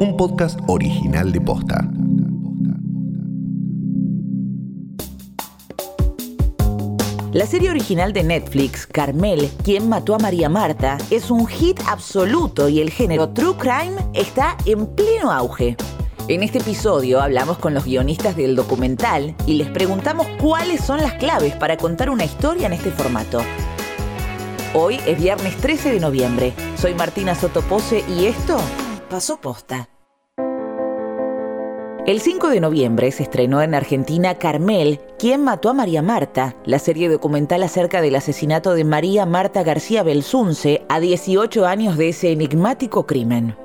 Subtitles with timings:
[0.00, 1.86] un podcast original de Posta.
[7.32, 12.70] La serie original de Netflix, Carmel, quien mató a María Marta, es un hit absoluto
[12.70, 15.76] y el género True Crime está en pleno auge.
[16.28, 21.12] En este episodio hablamos con los guionistas del documental y les preguntamos cuáles son las
[21.14, 23.42] claves para contar una historia en este formato.
[24.72, 26.54] Hoy es viernes 13 de noviembre.
[26.76, 28.56] Soy Martina Sotopose y esto
[29.10, 29.90] pasó posta.
[32.06, 36.78] El 5 de noviembre se estrenó en Argentina Carmel, quien mató a María Marta, la
[36.78, 42.30] serie documental acerca del asesinato de María Marta García Belsunce a 18 años de ese
[42.32, 43.56] enigmático crimen.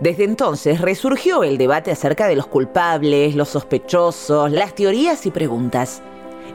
[0.00, 6.02] Desde entonces resurgió el debate acerca de los culpables, los sospechosos, las teorías y preguntas.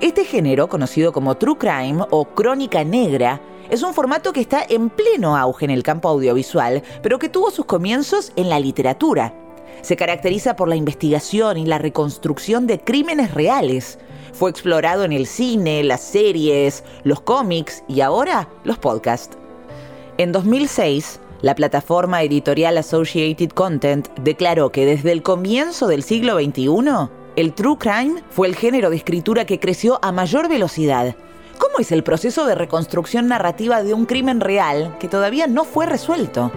[0.01, 3.39] Este género, conocido como True Crime o Crónica Negra,
[3.71, 7.51] es un formato que está en pleno auge en el campo audiovisual, pero que tuvo
[7.51, 9.33] sus comienzos en la literatura.
[9.81, 13.97] Se caracteriza por la investigación y la reconstrucción de crímenes reales.
[14.33, 19.37] Fue explorado en el cine, las series, los cómics y ahora los podcasts.
[20.17, 27.09] En 2006, la plataforma editorial Associated Content declaró que desde el comienzo del siglo XXI,
[27.37, 31.15] el true crime fue el género de escritura que creció a mayor velocidad.
[31.61, 35.85] ¿Cómo es el proceso de reconstrucción narrativa de un crimen real que todavía no fue
[35.85, 36.51] resuelto?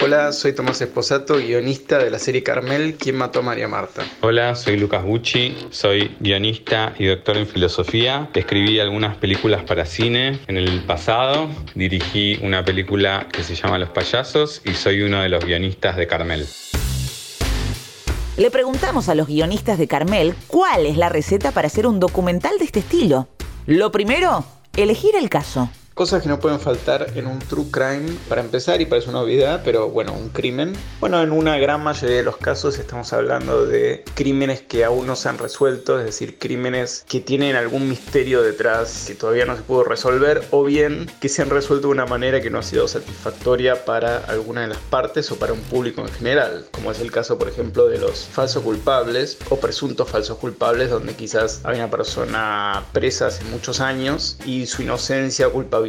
[0.00, 4.04] Hola, soy Tomás Esposato, guionista de la serie Carmel, ¿Quién mató a María Marta?
[4.20, 8.30] Hola, soy Lucas Bucci, soy guionista y doctor en filosofía.
[8.32, 11.48] Escribí algunas películas para cine en el pasado.
[11.74, 16.06] Dirigí una película que se llama Los Payasos y soy uno de los guionistas de
[16.06, 16.46] Carmel.
[18.36, 22.58] Le preguntamos a los guionistas de Carmel cuál es la receta para hacer un documental
[22.58, 23.28] de este estilo.
[23.64, 24.44] Lo primero,
[24.76, 25.70] elegir el caso.
[25.94, 29.62] Cosas que no pueden faltar en un true crime, para empezar, y parece una obviedad,
[29.64, 30.72] pero bueno, un crimen.
[30.98, 35.14] Bueno, en una gran mayoría de los casos estamos hablando de crímenes que aún no
[35.14, 39.62] se han resuelto, es decir, crímenes que tienen algún misterio detrás que todavía no se
[39.62, 42.88] pudo resolver, o bien que se han resuelto de una manera que no ha sido
[42.88, 47.12] satisfactoria para alguna de las partes o para un público en general, como es el
[47.12, 51.88] caso, por ejemplo, de los falsos culpables o presuntos falsos culpables, donde quizás hay una
[51.88, 55.83] persona presa hace muchos años y su inocencia o culpabilidad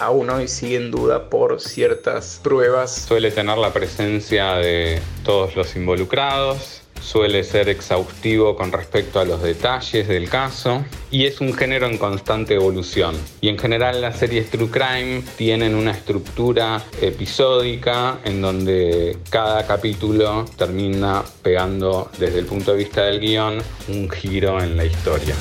[0.00, 3.04] aún hoy sigue en duda por ciertas pruebas.
[3.06, 9.42] Suele tener la presencia de todos los involucrados, suele ser exhaustivo con respecto a los
[9.42, 13.16] detalles del caso y es un género en constante evolución.
[13.40, 20.44] Y en general las series True Crime tienen una estructura episódica en donde cada capítulo
[20.56, 23.58] termina pegando desde el punto de vista del guion
[23.88, 25.34] un giro en la historia.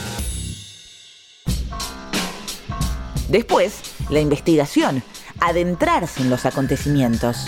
[3.30, 5.04] Después, la investigación,
[5.40, 7.46] adentrarse en los acontecimientos.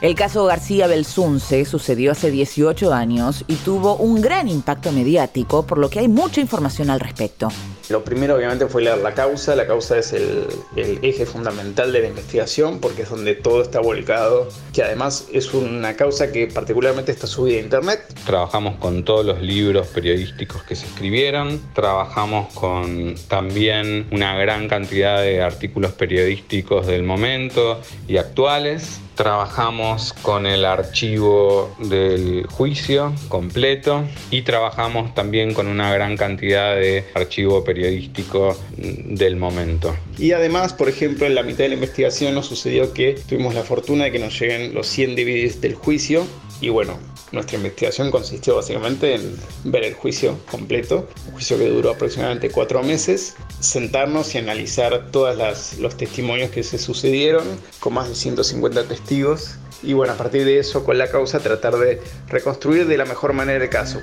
[0.00, 5.78] El caso García Belsunce sucedió hace 18 años y tuvo un gran impacto mediático, por
[5.78, 7.48] lo que hay mucha información al respecto.
[7.88, 12.08] Lo primero obviamente fue leer la causa, la causa es el, eje fundamental de la
[12.08, 17.26] investigación porque es donde todo está volcado, que además es una causa que particularmente está
[17.26, 18.00] subida a internet.
[18.24, 25.20] Trabajamos con todos los libros periodísticos que se escribieron, trabajamos con también una gran cantidad
[25.20, 34.42] de artículos periodísticos del momento y actuales trabajamos con el archivo del juicio completo y
[34.42, 39.94] trabajamos también con una gran cantidad de archivo periodístico del momento.
[40.18, 43.62] Y además, por ejemplo, en la mitad de la investigación nos sucedió que tuvimos la
[43.62, 46.26] fortuna de que nos lleguen los 100 DVDs del juicio
[46.62, 46.96] y bueno,
[47.32, 52.82] nuestra investigación consistió básicamente en ver el juicio completo, un juicio que duró aproximadamente cuatro
[52.84, 55.36] meses, sentarnos y analizar todos
[55.80, 57.44] los testimonios que se sucedieron
[57.80, 61.76] con más de 150 testigos y bueno, a partir de eso, con la causa, tratar
[61.76, 64.00] de reconstruir de la mejor manera el caso.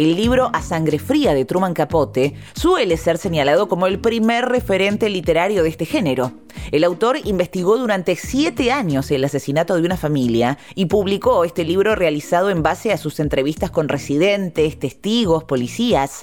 [0.00, 5.10] El libro A Sangre Fría de Truman Capote suele ser señalado como el primer referente
[5.10, 6.32] literario de este género.
[6.70, 11.96] El autor investigó durante siete años el asesinato de una familia y publicó este libro
[11.96, 16.22] realizado en base a sus entrevistas con residentes, testigos, policías.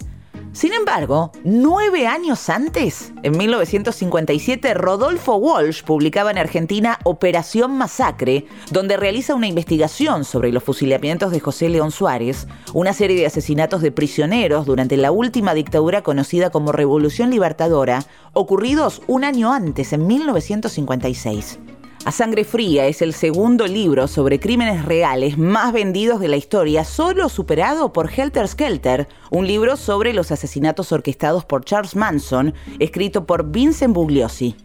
[0.57, 8.98] Sin embargo, nueve años antes, en 1957, Rodolfo Walsh publicaba en Argentina Operación Masacre, donde
[8.98, 13.92] realiza una investigación sobre los fusilamientos de José León Suárez, una serie de asesinatos de
[13.92, 18.03] prisioneros durante la última dictadura conocida como Revolución Libertadora,
[18.33, 21.60] ocurridos un año antes, en 1956.
[22.07, 26.86] A Sangre Fría es el segundo libro sobre crímenes reales más vendidos de la historia,
[26.86, 33.25] solo superado por Helter Skelter, un libro sobre los asesinatos orquestados por Charles Manson, escrito
[33.25, 34.56] por Vincent Bugliosi.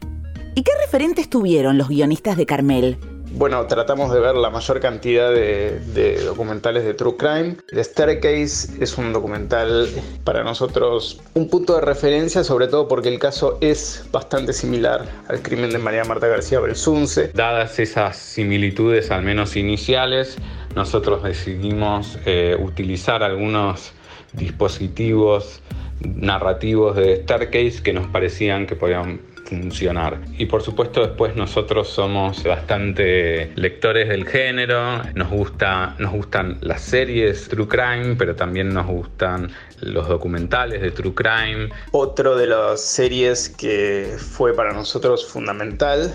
[0.55, 2.97] ¿Y qué referentes tuvieron los guionistas de Carmel?
[3.35, 7.57] Bueno, tratamos de ver la mayor cantidad de, documentales de True Crime.
[7.69, 9.89] The Staircase es un documental
[10.23, 15.43] para nosotros un punto de referencia, sobre todo porque el caso es bastante similar al
[15.43, 17.31] crimen de María Marta García Belsunce.
[17.35, 20.37] Dadas esas similitudes, al menos iniciales,
[20.77, 23.93] nosotros decidimos eh, utilizar algunos
[24.35, 25.61] dispositivos
[26.05, 30.21] narrativos de Staircase que nos parecían que podían funcionar.
[30.39, 36.83] Y por supuesto después nosotros somos bastante lectores del género, nos, gusta, nos gustan las
[36.83, 39.51] series True Crime, pero también nos gustan
[39.81, 41.69] los documentales de True Crime.
[41.93, 46.13] Otro de las series que fue para nosotros fundamental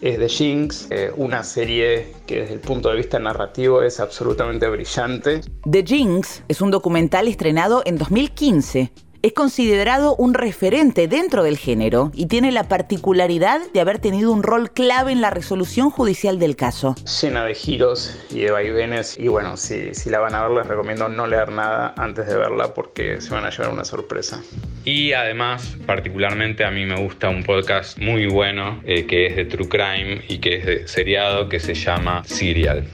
[0.00, 4.68] es The Jinx, eh, una serie que desde el punto de vista narrativo es absolutamente
[4.68, 5.40] brillante.
[5.68, 8.92] The Jinx es un documental estrenado en 2015
[9.28, 14.42] es considerado un referente dentro del género y tiene la particularidad de haber tenido un
[14.42, 16.94] rol clave en la resolución judicial del caso.
[17.20, 20.66] Llena de giros y de vaivenes y bueno, si, si la van a ver les
[20.66, 24.40] recomiendo no leer nada antes de verla porque se van a llevar una sorpresa.
[24.84, 29.44] Y además, particularmente a mí me gusta un podcast muy bueno eh, que es de
[29.44, 32.88] True Crime y que es de seriado que se llama Serial.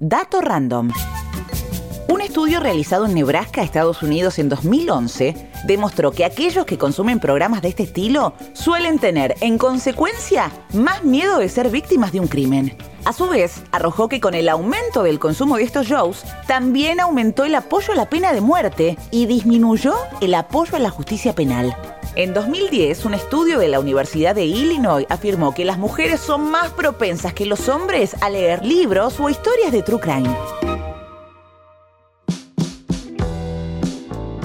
[0.00, 0.90] Dato random.
[2.34, 5.36] Estudio realizado en Nebraska, Estados Unidos, en 2011
[5.66, 11.38] demostró que aquellos que consumen programas de este estilo suelen tener, en consecuencia, más miedo
[11.38, 12.76] de ser víctimas de un crimen.
[13.04, 17.44] A su vez, arrojó que con el aumento del consumo de estos shows, también aumentó
[17.44, 21.76] el apoyo a la pena de muerte y disminuyó el apoyo a la justicia penal.
[22.16, 26.72] En 2010, un estudio de la Universidad de Illinois afirmó que las mujeres son más
[26.72, 30.34] propensas que los hombres a leer libros o historias de true crime.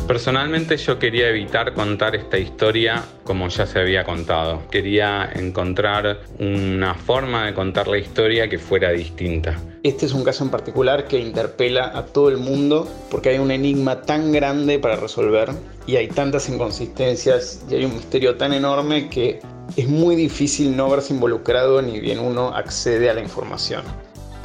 [0.09, 4.63] Personalmente yo quería evitar contar esta historia como ya se había contado.
[4.71, 9.56] Quería encontrar una forma de contar la historia que fuera distinta.
[9.83, 13.51] Este es un caso en particular que interpela a todo el mundo porque hay un
[13.51, 15.51] enigma tan grande para resolver
[15.85, 19.41] y hay tantas inconsistencias y hay un misterio tan enorme que
[19.77, 23.83] es muy difícil no verse involucrado ni bien uno accede a la información.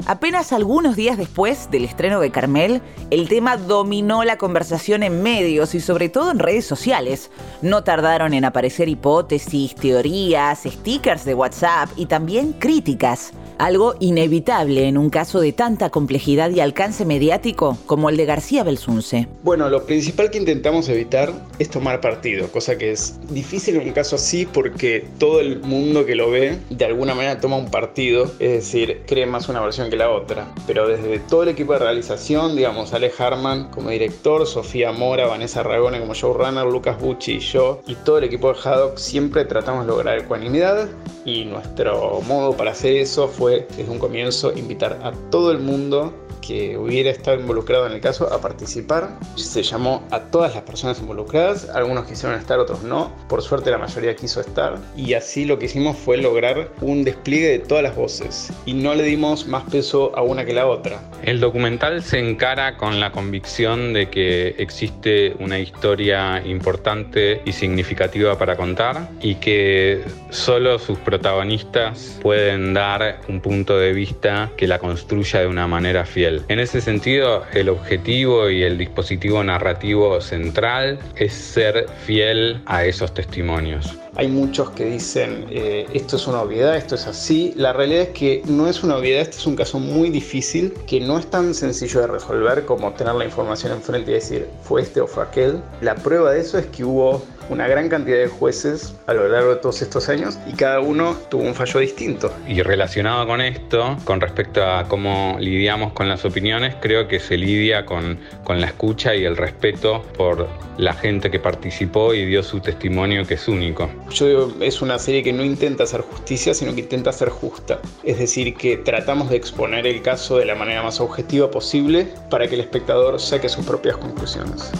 [0.05, 5.73] Apenas algunos días después del estreno de Carmel, el tema dominó la conversación en medios
[5.73, 7.31] y sobre todo en redes sociales.
[7.61, 14.97] No tardaron en aparecer hipótesis, teorías, stickers de WhatsApp y también críticas algo inevitable en
[14.97, 19.27] un caso de tanta complejidad y alcance mediático como el de García Belsunce.
[19.43, 23.93] Bueno, lo principal que intentamos evitar es tomar partido, cosa que es difícil en un
[23.93, 28.25] caso así porque todo el mundo que lo ve de alguna manera toma un partido,
[28.39, 30.47] es decir, cree más una versión que la otra.
[30.67, 35.63] Pero desde todo el equipo de realización, digamos, Ale Harman como director, Sofía Mora, Vanessa
[35.63, 39.85] Ragone como showrunner, Lucas Bucci y yo, y todo el equipo de Haddock, siempre tratamos
[39.85, 40.89] de lograr ecuanimidad
[41.25, 46.13] y nuestro modo para hacer eso fue desde un comienzo invitar a todo el mundo
[46.45, 49.17] que hubiera estado involucrado en el caso a participar.
[49.35, 53.11] Se llamó a todas las personas involucradas, algunos quisieron estar, otros no.
[53.27, 57.47] Por suerte la mayoría quiso estar y así lo que hicimos fue lograr un despliegue
[57.49, 60.99] de todas las voces y no le dimos más peso a una que la otra.
[61.23, 68.37] El documental se encara con la convicción de que existe una historia importante y significativa
[68.37, 74.79] para contar y que solo sus protagonistas pueden dar un punto de vista que la
[74.79, 76.34] construya de una manera fiel.
[76.47, 83.13] En ese sentido, el objetivo y el dispositivo narrativo central es ser fiel a esos
[83.13, 84.04] testimonios.
[84.17, 87.53] Hay muchos que dicen eh, esto es una obviedad, esto es así.
[87.55, 91.01] La realidad es que no es una obviedad, este es un caso muy difícil que
[91.01, 95.01] no es tan sencillo de resolver como tener la información enfrente y decir fue este
[95.01, 95.61] o fue aquel.
[95.81, 99.49] La prueba de eso es que hubo una gran cantidad de jueces a lo largo
[99.51, 102.33] de todos estos años y cada uno tuvo un fallo distinto.
[102.47, 107.37] Y relacionado con esto, con respecto a cómo lidiamos con las opiniones, creo que se
[107.37, 112.43] lidia con, con la escucha y el respeto por la gente que participó y dio
[112.43, 113.89] su testimonio que es único.
[114.09, 117.79] Yo digo, es una serie que no intenta hacer justicia, sino que intenta ser justa.
[118.03, 122.47] Es decir, que tratamos de exponer el caso de la manera más objetiva posible para
[122.47, 124.71] que el espectador saque sus propias conclusiones.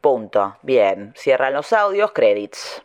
[0.00, 0.56] Punto.
[0.62, 2.82] Bien, cierran los audios, credits.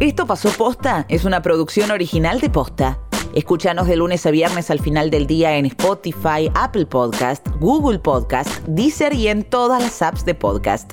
[0.00, 3.00] Esto pasó posta, es una producción original de posta.
[3.34, 8.48] Escúchanos de lunes a viernes al final del día en Spotify, Apple Podcast, Google Podcast,
[8.66, 10.92] Deezer y en todas las apps de podcast.